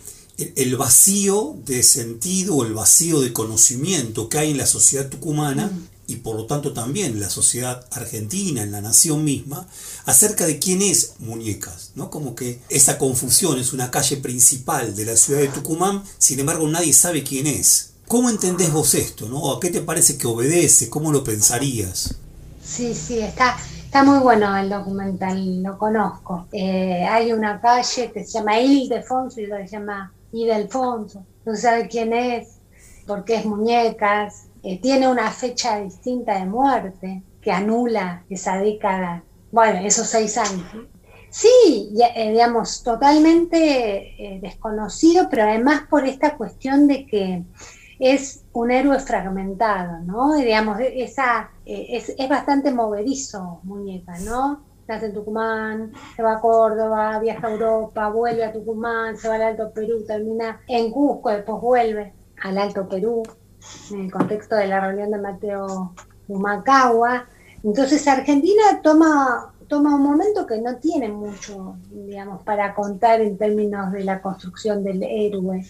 [0.56, 5.72] el vacío de sentido o el vacío de conocimiento que hay en la sociedad tucumana
[6.08, 9.68] y por lo tanto también la sociedad argentina, en la nación misma,
[10.06, 12.10] acerca de quién es Muñecas, ¿no?
[12.10, 16.68] Como que esa confusión es una calle principal de la ciudad de Tucumán, sin embargo
[16.68, 17.92] nadie sabe quién es.
[18.08, 19.54] ¿Cómo entendés vos esto, no?
[19.54, 20.90] ¿A qué te parece que obedece?
[20.90, 22.16] ¿Cómo lo pensarías?
[22.62, 26.48] Sí, sí, está, está muy bueno el documental, lo conozco.
[26.52, 31.26] Eh, hay una calle que se llama Ildefonso y que se llama Idelfonso.
[31.46, 32.50] No sabe quién es,
[33.08, 39.24] por qué es Muñecas, eh, tiene una fecha distinta de muerte que anula esa década,
[39.52, 40.68] bueno, esos seis años.
[41.32, 47.44] Sí, eh, digamos, totalmente eh, desconocido, pero además por esta cuestión de que
[48.00, 50.36] es un héroe fragmentado, ¿no?
[50.36, 54.64] digamos, esa, es, es, bastante movedizo, muñeca, ¿no?
[54.88, 59.36] Nace en Tucumán, se va a Córdoba, viaja a Europa, vuelve a Tucumán, se va
[59.36, 63.24] al Alto Perú, termina en Cusco, después vuelve al Alto Perú
[63.92, 65.94] en el contexto de la reunión de Mateo
[66.28, 67.26] Humacagua.
[67.64, 73.92] Entonces Argentina toma, toma un momento que no tiene mucho, digamos, para contar en términos
[73.92, 75.66] de la construcción del héroe.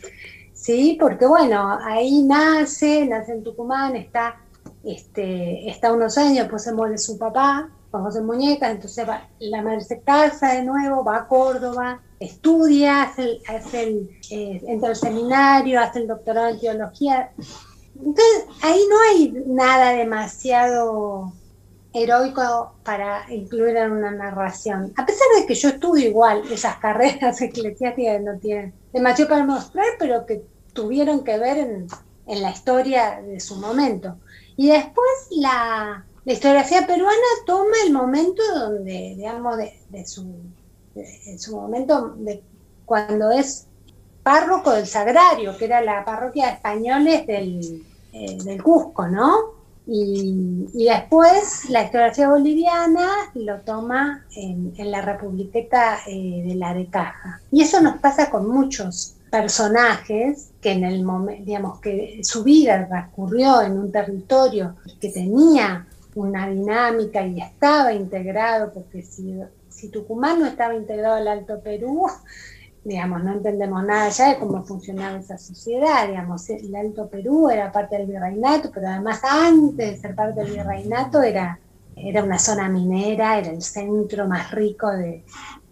[0.53, 4.35] Sí, porque bueno, ahí nace, nace en Tucumán, está,
[4.83, 9.05] este, está unos años, pues se muere su papá, con José Muñecas, entonces
[9.39, 14.95] la madre se casa de nuevo, va a Córdoba, estudia, hace el, eh, entra al
[14.95, 17.31] seminario, hace el doctorado en teología,
[18.03, 21.31] entonces, ahí no hay nada demasiado
[21.93, 24.93] heroico para incluir en una narración.
[24.97, 29.85] A pesar de que yo estudio igual esas carreras eclesiásticas no tienen demasiado para mostrar,
[29.99, 31.87] pero que tuvieron que ver en,
[32.27, 34.15] la historia de su momento.
[34.55, 40.25] Y después la, historiografía peruana toma el momento donde, digamos, de, su,
[40.95, 42.41] de su momento de
[42.85, 43.67] cuando es
[44.23, 49.61] párroco del Sagrario, que era la parroquia de españoles del, eh, del Cusco, ¿no?
[49.87, 57.41] Y, después la historiografía boliviana lo toma en, la Republiqueta eh, de la de Caja.
[57.51, 62.87] Y eso nos pasa con muchos personajes que en el momento, digamos, que su vida
[62.87, 70.39] transcurrió en un territorio que tenía una dinámica y estaba integrado, porque si, si Tucumán
[70.39, 72.07] no estaba integrado al Alto Perú,
[72.83, 77.71] digamos, no entendemos nada ya de cómo funcionaba esa sociedad, digamos, el Alto Perú era
[77.71, 81.59] parte del virreinato, pero además antes de ser parte del virreinato era,
[81.95, 85.23] era una zona minera, era el centro más rico de,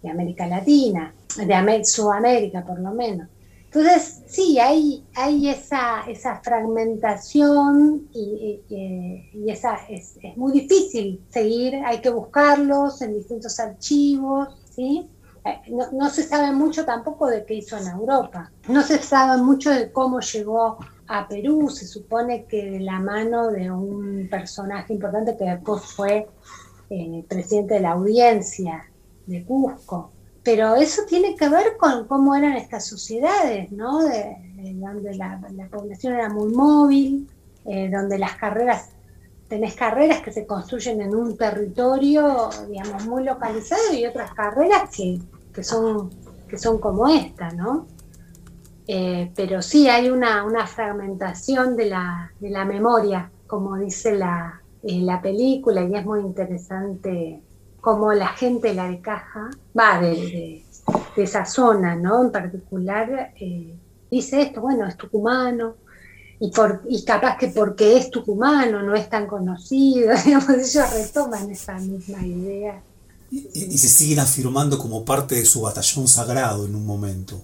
[0.08, 3.28] América Latina, de Sudamérica por lo menos.
[3.66, 11.76] Entonces, sí, hay, hay esa, esa fragmentación y, y, esa, es, es muy difícil seguir,
[11.84, 15.08] hay que buscarlos en distintos archivos, ¿sí?
[15.44, 18.50] Eh, no, se sabe mucho tampoco de qué hizo en Europa.
[18.68, 21.70] No se sabe mucho de cómo llegó a Perú.
[21.70, 26.28] Se supone que de la mano de un personaje importante que después fue
[26.90, 28.84] eh, presidente de la audiencia
[29.26, 30.10] de Cusco.
[30.42, 34.02] Pero eso tiene que ver con cómo eran estas sociedades, ¿no?
[34.02, 34.36] De,
[34.74, 37.28] donde la, población era muy móvil,
[37.66, 38.90] eh, donde las carreras
[39.50, 45.64] tenés carreras que se construyen en un territorio, digamos, muy localizado y otras carreras que,
[45.64, 46.08] son,
[46.48, 47.88] que son como esta, ¿no?
[48.86, 55.00] Eh, pero sí hay una, fragmentación de la, de la, memoria, como dice la, eh,
[55.00, 57.42] la película, y es muy interesante
[57.80, 60.64] cómo la gente de la de caja, va, de,
[61.16, 62.24] esa zona, ¿no?
[62.24, 63.74] En particular, eh,
[64.10, 65.74] dice esto, bueno, es tucumano,
[66.40, 71.50] y, por, y capaz que porque es tucumano no es tan conocido, digamos, ellos retoman
[71.50, 72.82] esa misma idea.
[73.30, 77.40] Y, se siguen afirmando como parte de su batallón sagrado en un momento.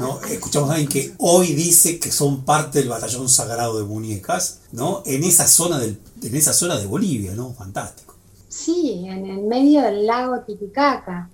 [0.00, 0.20] ¿no?
[0.30, 5.02] Escuchamos a alguien que hoy dice que son parte del batallón sagrado de muñecas, ¿no?
[5.06, 7.52] En esa zona del, en esa zona de Bolivia, ¿no?
[7.54, 8.14] Fantástico.
[8.48, 11.30] Sí, en el medio del lago Titicaca.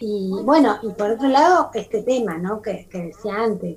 [0.00, 2.62] Y bueno, y por otro lado, este tema, ¿no?
[2.62, 3.76] Que, que decía antes,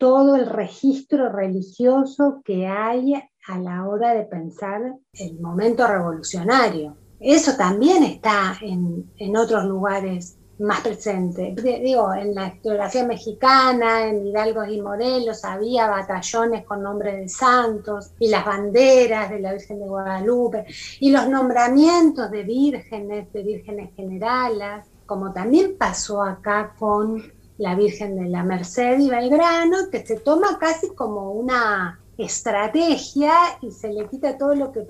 [0.00, 3.12] todo el registro religioso que hay
[3.46, 6.96] a la hora de pensar el momento revolucionario.
[7.20, 11.54] Eso también está en, otros lugares más presente.
[11.54, 18.12] Digo, en la historiografía mexicana, en Hidalgo y Morelos, había batallones con nombres de santos
[18.18, 20.64] y las banderas de la Virgen de Guadalupe
[20.98, 27.22] y los nombramientos de vírgenes, de vírgenes generalas, como también pasó acá con
[27.60, 33.70] la Virgen de la Merced y Belgrano, que se toma casi como una estrategia y
[33.70, 34.86] se le quita todo lo que,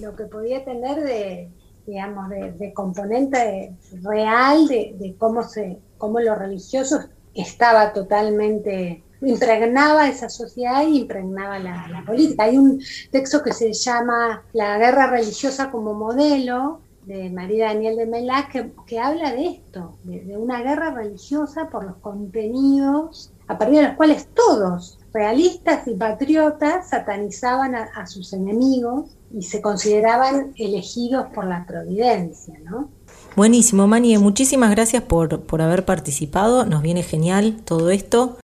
[0.00, 1.50] lo que podía tener de,
[1.84, 7.00] digamos, de, componente real, de, cómo, se, cómo lo religioso
[7.34, 12.44] estaba totalmente impregnaba esa sociedad y impregnaba la, política.
[12.44, 18.06] Hay un texto que se llama La guerra religiosa como modelo de María Daniel de
[18.06, 23.88] Melá que, habla de esto, de, una guerra religiosa por los contenidos a partir de
[23.88, 31.46] los cuales todos, realistas y patriotas, satanizaban a, sus enemigos y se consideraban elegidos por
[31.46, 32.88] la providencia, ¿no?
[33.36, 36.64] Buenísimo, Mani, muchísimas gracias por, por haber participado.
[36.66, 38.38] Nos viene genial todo esto.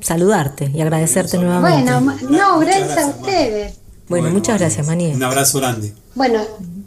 [0.00, 1.92] Saludarte y agradecerte nuevamente.
[1.92, 3.85] Bueno, no, gracias a ustedes.
[4.08, 5.14] Bueno, muchas gracias, Mani.
[5.14, 5.92] Un abrazo grande.
[6.14, 6.40] Bueno,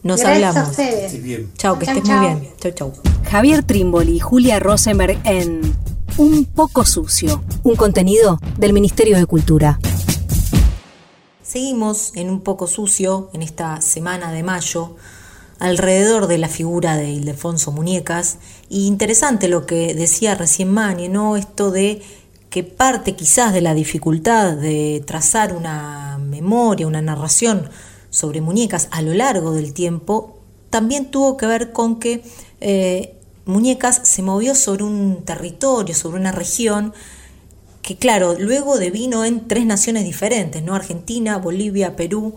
[0.04, 0.70] nos gracias hablamos.
[0.70, 1.54] A ustedes.
[1.58, 2.50] Chao, que estés muy bien.
[2.60, 2.94] Chau, chau.
[3.30, 5.62] Javier Trimboli y Julia Rosenberg en
[6.18, 9.80] Un poco sucio, un contenido del Ministerio de Cultura.
[11.44, 14.96] Seguimos en Un poco sucio en esta semana de mayo
[15.60, 18.38] alrededor de la figura de Ildefonso Muñecas.
[18.70, 21.36] Y interesante lo que decía recién Mani, ¿no?
[21.36, 22.02] Esto de
[22.50, 27.70] que parte quizás de la dificultad de trazar una memoria, una narración
[28.10, 30.40] sobre muñecas a lo largo del tiempo,
[30.70, 32.24] también tuvo que ver con que
[32.62, 33.16] eh,
[33.50, 36.94] Muñecas se movió sobre un territorio, sobre una región,
[37.82, 40.76] que claro, luego devino en tres naciones diferentes, ¿no?
[40.76, 42.36] Argentina, Bolivia, Perú,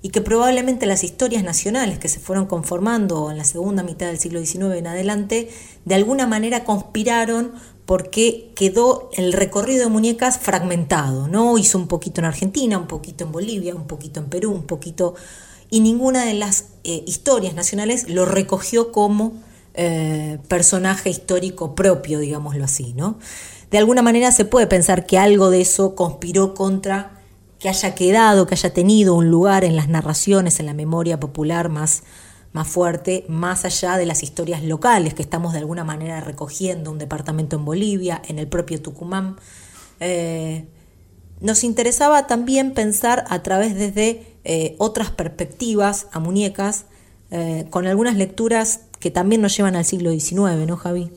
[0.00, 4.18] y que probablemente las historias nacionales que se fueron conformando en la segunda mitad del
[4.18, 5.50] siglo XIX en adelante,
[5.84, 7.52] de alguna manera conspiraron
[7.86, 11.58] porque quedó el recorrido de muñecas fragmentado, ¿no?
[11.58, 15.14] Hizo un poquito en Argentina, un poquito en Bolivia, un poquito en Perú, un poquito...
[15.70, 19.32] Y ninguna de las eh, historias nacionales lo recogió como
[19.74, 23.18] eh, personaje histórico propio, digámoslo así, ¿no?
[23.70, 27.20] De alguna manera se puede pensar que algo de eso conspiró contra
[27.58, 31.70] que haya quedado, que haya tenido un lugar en las narraciones, en la memoria popular
[31.70, 32.04] más,
[32.54, 36.98] más fuerte, más allá de las historias locales que estamos de alguna manera recogiendo, un
[36.98, 39.36] departamento en Bolivia, en el propio Tucumán.
[39.98, 40.64] Eh,
[41.40, 46.84] nos interesaba también pensar a través desde eh, otras perspectivas a muñecas,
[47.32, 51.10] eh, con algunas lecturas que también nos llevan al siglo XIX, ¿no, Javi?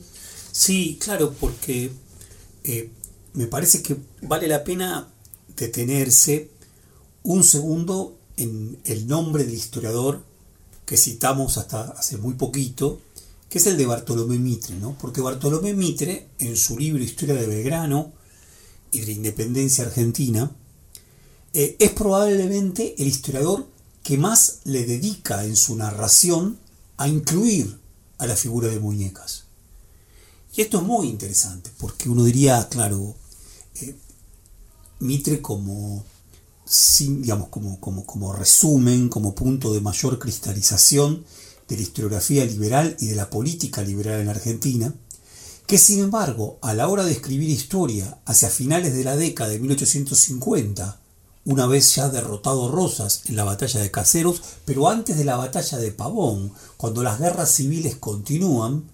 [0.50, 1.92] Sí, claro, porque
[3.34, 5.06] me parece que vale la pena
[5.56, 6.50] detenerse
[7.22, 10.27] un segundo en el nombre del historiador
[10.88, 12.98] que citamos hasta hace muy poquito,
[13.50, 14.96] que es el de Bartolomé Mitre, ¿no?
[14.98, 18.14] Porque Bartolomé Mitre, en su libro Historia de Belgrano
[18.90, 20.50] y de la Independencia Argentina,
[21.52, 23.66] eh, es probablemente el historiador
[24.02, 26.58] que más le dedica en su narración
[26.96, 27.78] a incluir
[28.16, 29.44] a la figura de muñecas.
[30.56, 33.14] Y esto es muy interesante, porque uno diría, claro,
[33.74, 33.94] eh,
[35.00, 36.02] Mitre como,
[37.00, 41.24] digamos, como, como, como resumen, como punto de mayor cristalización
[41.68, 44.94] de la historiografía liberal y de la política liberal en Argentina,
[45.66, 49.58] que sin embargo, a la hora de escribir historia hacia finales de la década de
[49.58, 51.00] 1850,
[51.44, 55.78] una vez ya derrotado Rosas en la batalla de Caseros, pero antes de la batalla
[55.78, 58.84] de Pavón, cuando las guerras civiles continúan,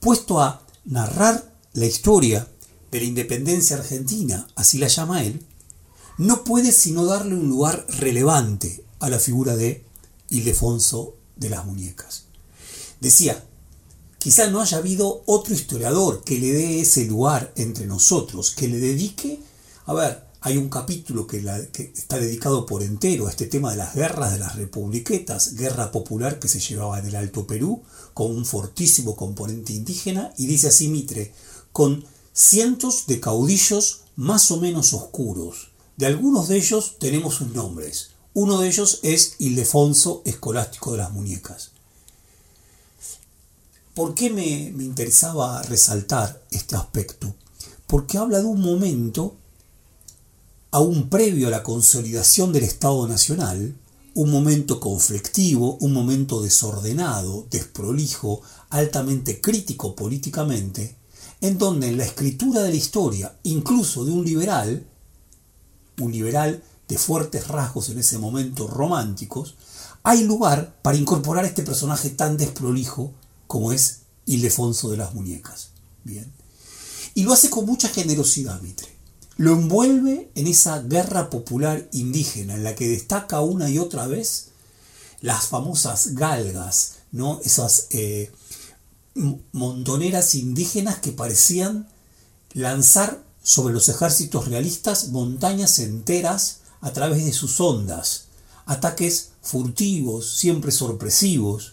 [0.00, 2.46] puesto a narrar la historia
[2.90, 5.44] de la independencia argentina, así la llama él,
[6.18, 9.84] no puede sino darle un lugar relevante a la figura de
[10.30, 12.24] Ildefonso de las Muñecas.
[13.00, 13.44] Decía,
[14.18, 18.78] quizá no haya habido otro historiador que le dé ese lugar entre nosotros, que le
[18.78, 19.40] dedique,
[19.86, 21.40] a ver, hay un capítulo que,
[21.72, 25.92] que, está dedicado por entero a este tema de las guerras de las republiquetas, guerra
[25.92, 30.68] popular que se llevaba en el Alto Perú, con un fortísimo componente indígena, y dice
[30.68, 31.32] así Mitre,
[31.72, 35.70] con cientos de caudillos más o menos oscuros.
[35.98, 38.10] De algunos de ellos tenemos sus nombres.
[38.32, 41.72] Uno de ellos es Ildefonso Escolástico de las Muñecas.
[43.94, 47.34] ¿Por qué me, me interesaba resaltar este aspecto?
[47.88, 49.34] Porque habla de un momento,
[50.70, 53.74] aún previo a la consolidación del Estado Nacional,
[54.14, 58.40] un momento conflictivo, un momento desordenado, desprolijo,
[58.70, 60.94] altamente crítico políticamente,
[61.40, 64.86] en donde en la escritura de la historia, incluso de un liberal,
[65.98, 69.56] un liberal de fuertes rasgos en ese momento románticos,
[70.02, 73.12] hay lugar para incorporar este personaje tan desprolijo
[73.46, 75.68] como es Ildefonso de las Muñecas.
[76.04, 76.32] Bien.
[77.14, 78.88] Y lo hace con mucha generosidad, Mitre.
[79.36, 84.48] Lo envuelve en esa guerra popular indígena en la que destaca una y otra vez
[85.20, 87.40] las famosas galgas, ¿no?
[87.44, 88.32] esas eh,
[89.52, 91.88] montoneras indígenas que parecían
[92.52, 98.26] lanzar sobre los ejércitos realistas montañas enteras a través de sus ondas,
[98.66, 101.72] ataques furtivos, siempre sorpresivos.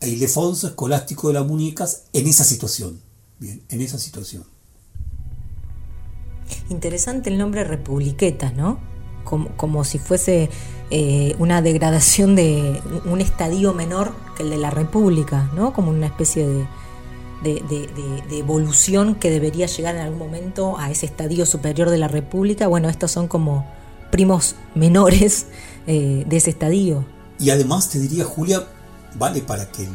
[0.00, 3.00] E Ildefonso Escolástico de las Muñecas en esa situación.
[3.38, 4.42] Bien, en esa situación.
[6.70, 8.80] Interesante el nombre Republiquetas, ¿no?
[9.22, 10.50] Como, si fuese
[10.90, 15.72] eh, una degradación de un estadio menor que el de la República, ¿no?
[15.72, 16.66] Como una especie de,
[17.42, 17.88] de,
[18.30, 22.66] evolución que debería llegar en algún momento a ese estadio superior de la República.
[22.66, 23.66] Bueno, estos son como
[24.10, 25.46] primos menores
[25.86, 27.04] eh, de ese estadio.
[27.38, 28.66] Y además te diría, Julia,
[29.18, 29.88] vale para que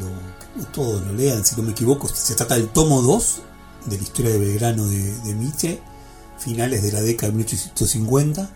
[0.72, 3.42] todos lo lean, si no me equivoco, se trata del tomo 2
[3.86, 5.80] de la historia de Belgrano de, Mitre,
[6.38, 8.50] finales de la década de 1850,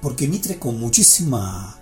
[0.00, 1.78] porque Mitre con muchísima,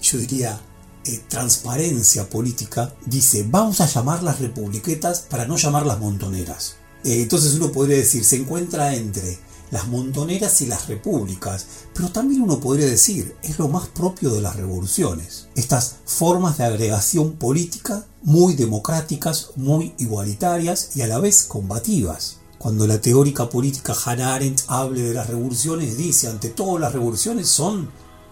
[0.00, 0.60] yo diría,
[1.06, 6.76] eh, transparencia política, dice, vamos a llamarlas republiquetas para no llamarlas montoneras.
[7.04, 9.38] Eh, entonces uno podría decir, se encuentra entre
[9.70, 14.40] las montoneras y las repúblicas, pero también uno podría decir, es lo más propio de
[14.40, 15.48] las revoluciones.
[15.54, 22.38] Estas formas de agregación política muy democráticas, muy igualitarias y a la vez combativas.
[22.58, 27.48] Cuando la teórica política Hannah Arendt hable de las revoluciones, dice, ante todo las revoluciones
[27.48, 27.88] son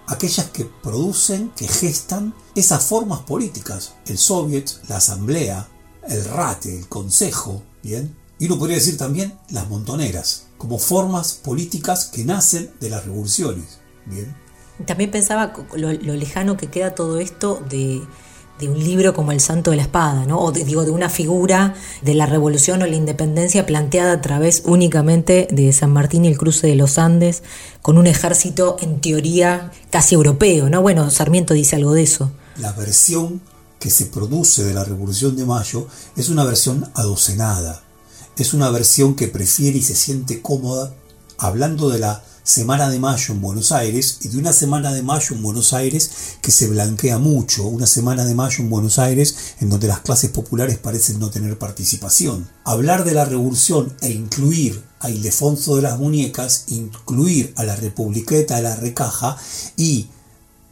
[0.09, 3.95] aquellas que producen, que gestan esas formas políticas.
[4.07, 5.69] El soviet, la asamblea,
[6.09, 8.17] el rate, el consejo, ¿bien?
[8.39, 13.81] Y uno podría decir también las montoneras, como formas políticas que nacen de las revoluciones.
[14.07, 14.35] Bien.
[14.87, 18.01] También pensaba lo, lejano que queda todo esto de,
[18.67, 20.41] un libro como El Santo de la Espada, ¿no?
[20.41, 25.47] o digo, de una figura de la revolución o la independencia planteada a través únicamente
[25.51, 27.43] de San Martín y el cruce de los Andes,
[27.83, 30.69] con un ejército en teoría casi europeo.
[30.71, 30.83] ¿no?
[30.83, 32.31] Bueno, Sarmiento dice algo de eso.
[32.57, 33.41] La versión
[33.79, 35.87] que se produce de la Revolución de Mayo
[36.17, 37.83] es una versión adocenada
[38.39, 40.95] es una versión que prefiere y se siente cómoda
[41.39, 45.37] hablando de la Semana de Mayo en Buenos Aires y de una Semana de Mayo
[45.37, 49.69] en Buenos Aires que se blanquea mucho, una Semana de Mayo en Buenos Aires en
[49.69, 52.49] donde las clases populares parecen no tener participación.
[52.65, 58.57] Hablar de la revolución e incluir a Ildefonso de las Muñecas, incluir a la Republiqueta
[58.57, 59.37] de la Recaja
[59.77, 60.09] y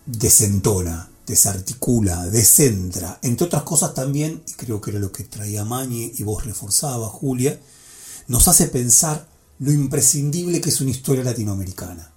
[0.06, 6.10] desentona desarticula, descentra, entre otras cosas también, y creo que era lo que traía Mañe
[6.16, 7.60] y vos reforzaba, Julia,
[8.28, 9.26] nos hace pensar
[9.58, 12.12] lo imprescindible que es una historia latinoamericana,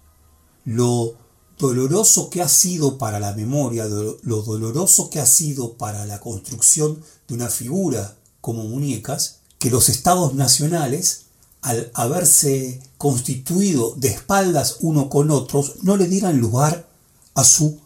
[0.66, 1.16] lo
[1.58, 7.02] doloroso que ha sido para la memoria, lo doloroso que ha sido para la construcción
[7.28, 11.24] de una figura como muñecas, que los estados nacionales,
[11.62, 16.90] al haberse constituido de espaldas uno con otros, no le dieran lugar
[17.36, 17.80] a su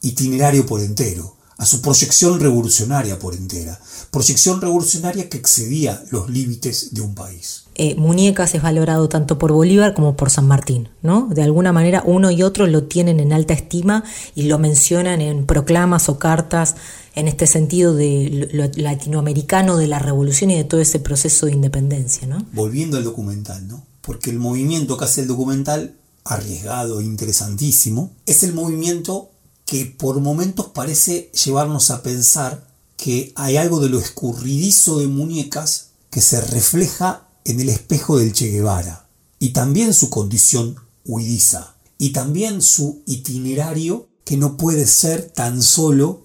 [0.00, 3.78] itinerario por entero, a su proyección revolucionaria por entera,
[4.10, 7.61] proyección revolucionaria que excedía los límites de un país.
[7.74, 11.28] Eh, Muñecas es valorado tanto por Bolívar como por San Martín, ¿no?
[11.30, 14.04] De alguna manera uno y otro lo tienen en alta estima
[14.34, 16.76] y lo mencionan en proclamas o cartas
[17.14, 21.52] en este sentido de lo latinoamericano de la revolución y de todo ese proceso de
[21.52, 22.44] independencia, ¿no?
[22.52, 23.84] Volviendo al documental, ¿no?
[24.02, 25.94] Porque el movimiento que hace el documental,
[26.24, 29.30] arriesgado e interesantísimo, es el movimiento
[29.64, 32.66] que por momentos parece llevarnos a pensar
[32.98, 38.32] que hay algo de lo escurridizo de muñecas que se refleja en el espejo del
[38.32, 45.30] Che Guevara, y también su condición huidiza, y también su itinerario que no puede ser
[45.30, 46.22] tan solo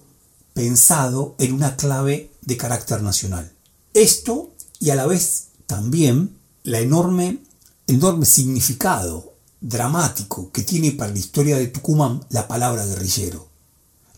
[0.54, 3.52] pensado en una clave de carácter nacional.
[3.94, 7.38] Esto y a la vez también la enorme,
[7.86, 13.48] enorme significado dramático que tiene para la historia de Tucumán la palabra guerrillero.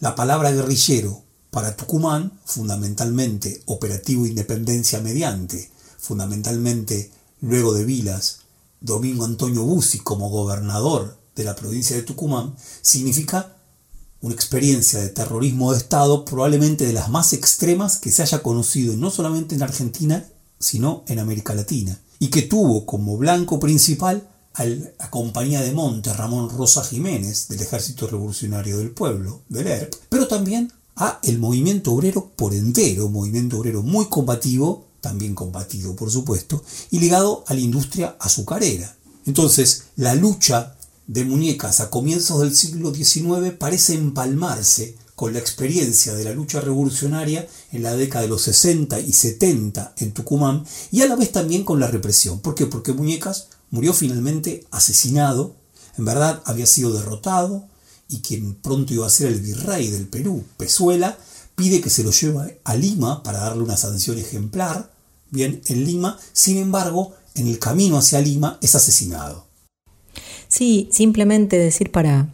[0.00, 5.70] La palabra guerrillero para Tucumán, fundamentalmente operativo independencia mediante,
[6.00, 8.40] fundamentalmente luego de Vilas,
[8.80, 13.56] Domingo Antonio Bussi como gobernador de la provincia de Tucumán, significa
[14.22, 18.96] una experiencia de terrorismo de Estado probablemente de las más extremas que se haya conocido
[18.96, 20.26] no solamente en Argentina,
[20.58, 26.12] sino en América Latina, y que tuvo como blanco principal a la compañía de monte
[26.12, 31.92] Ramón Rosa Jiménez del Ejército Revolucionario del Pueblo, del ERP, pero también a el movimiento
[31.92, 37.60] obrero por entero, movimiento obrero muy combativo, también combatido por supuesto, y ligado a la
[37.60, 38.96] industria azucarera.
[39.26, 40.76] Entonces, la lucha
[41.06, 46.60] de muñecas a comienzos del siglo XIX parece empalmarse con la experiencia de la lucha
[46.60, 51.30] revolucionaria en la década de los 60 y 70 en Tucumán y a la vez
[51.30, 52.40] también con la represión.
[52.40, 52.66] ¿Por qué?
[52.66, 55.56] Porque Muñecas murió finalmente asesinado,
[55.98, 57.68] en verdad había sido derrotado
[58.08, 61.18] y quien pronto iba a ser el virrey del Perú, Pezuela,
[61.60, 64.90] pide que se lo lleve a Lima para darle una sanción ejemplar,
[65.30, 69.44] bien, en Lima, sin embargo, en el camino hacia Lima es asesinado.
[70.48, 72.28] Sí, simplemente decir para,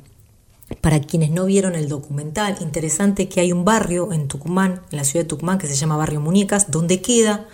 [0.81, 5.03] para quienes no vieron el documental, interesante que hay un barrio en Tucumán, en la
[5.03, 7.49] ciudad de Tucumán, que se llama Barrio Muñecas, donde queda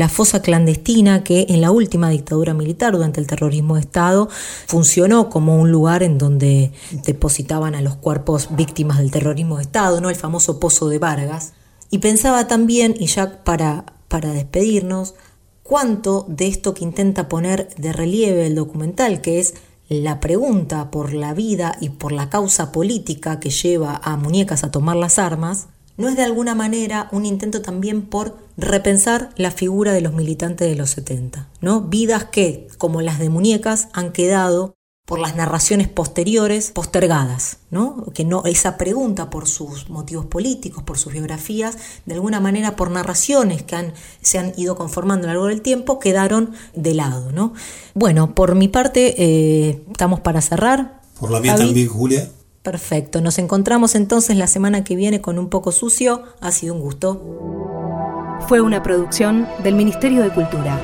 [0.00, 4.30] la fosa clandestina que en la última dictadura militar, durante el terrorismo de Estado,
[4.66, 6.72] funcionó como un lugar en donde
[7.04, 10.08] depositaban a los cuerpos víctimas del terrorismo de Estado, ¿no?
[10.08, 11.52] el famoso Pozo de Vargas.
[11.90, 15.16] Y pensaba también, y ya para, para despedirnos,
[15.62, 19.52] cuánto de esto que intenta poner de relieve el documental, que es
[19.90, 24.70] la pregunta por la vida y por la causa política que lleva a muñecas a
[24.70, 25.66] tomar las armas,
[26.00, 30.68] no es de alguna manera un intento también por repensar la figura de los militantes
[30.68, 31.82] de los 70, ¿no?
[31.82, 34.74] Vidas que, como las de muñecas, han quedado
[35.04, 38.06] por las narraciones posteriores postergadas, ¿no?
[38.14, 41.76] Que no esa pregunta por sus motivos políticos, por sus biografías,
[42.06, 43.92] de alguna manera por narraciones que han,
[44.22, 47.52] se han ido conformando a lo largo del tiempo, quedaron de lado, ¿no?
[47.92, 51.02] Bueno, por mi parte eh, estamos para cerrar.
[51.18, 52.30] Por la mía también, Julia.
[52.62, 56.24] Perfecto, nos encontramos entonces la semana que viene con un poco sucio.
[56.40, 58.38] Ha sido un gusto.
[58.48, 60.78] Fue una producción del Ministerio de Cultura.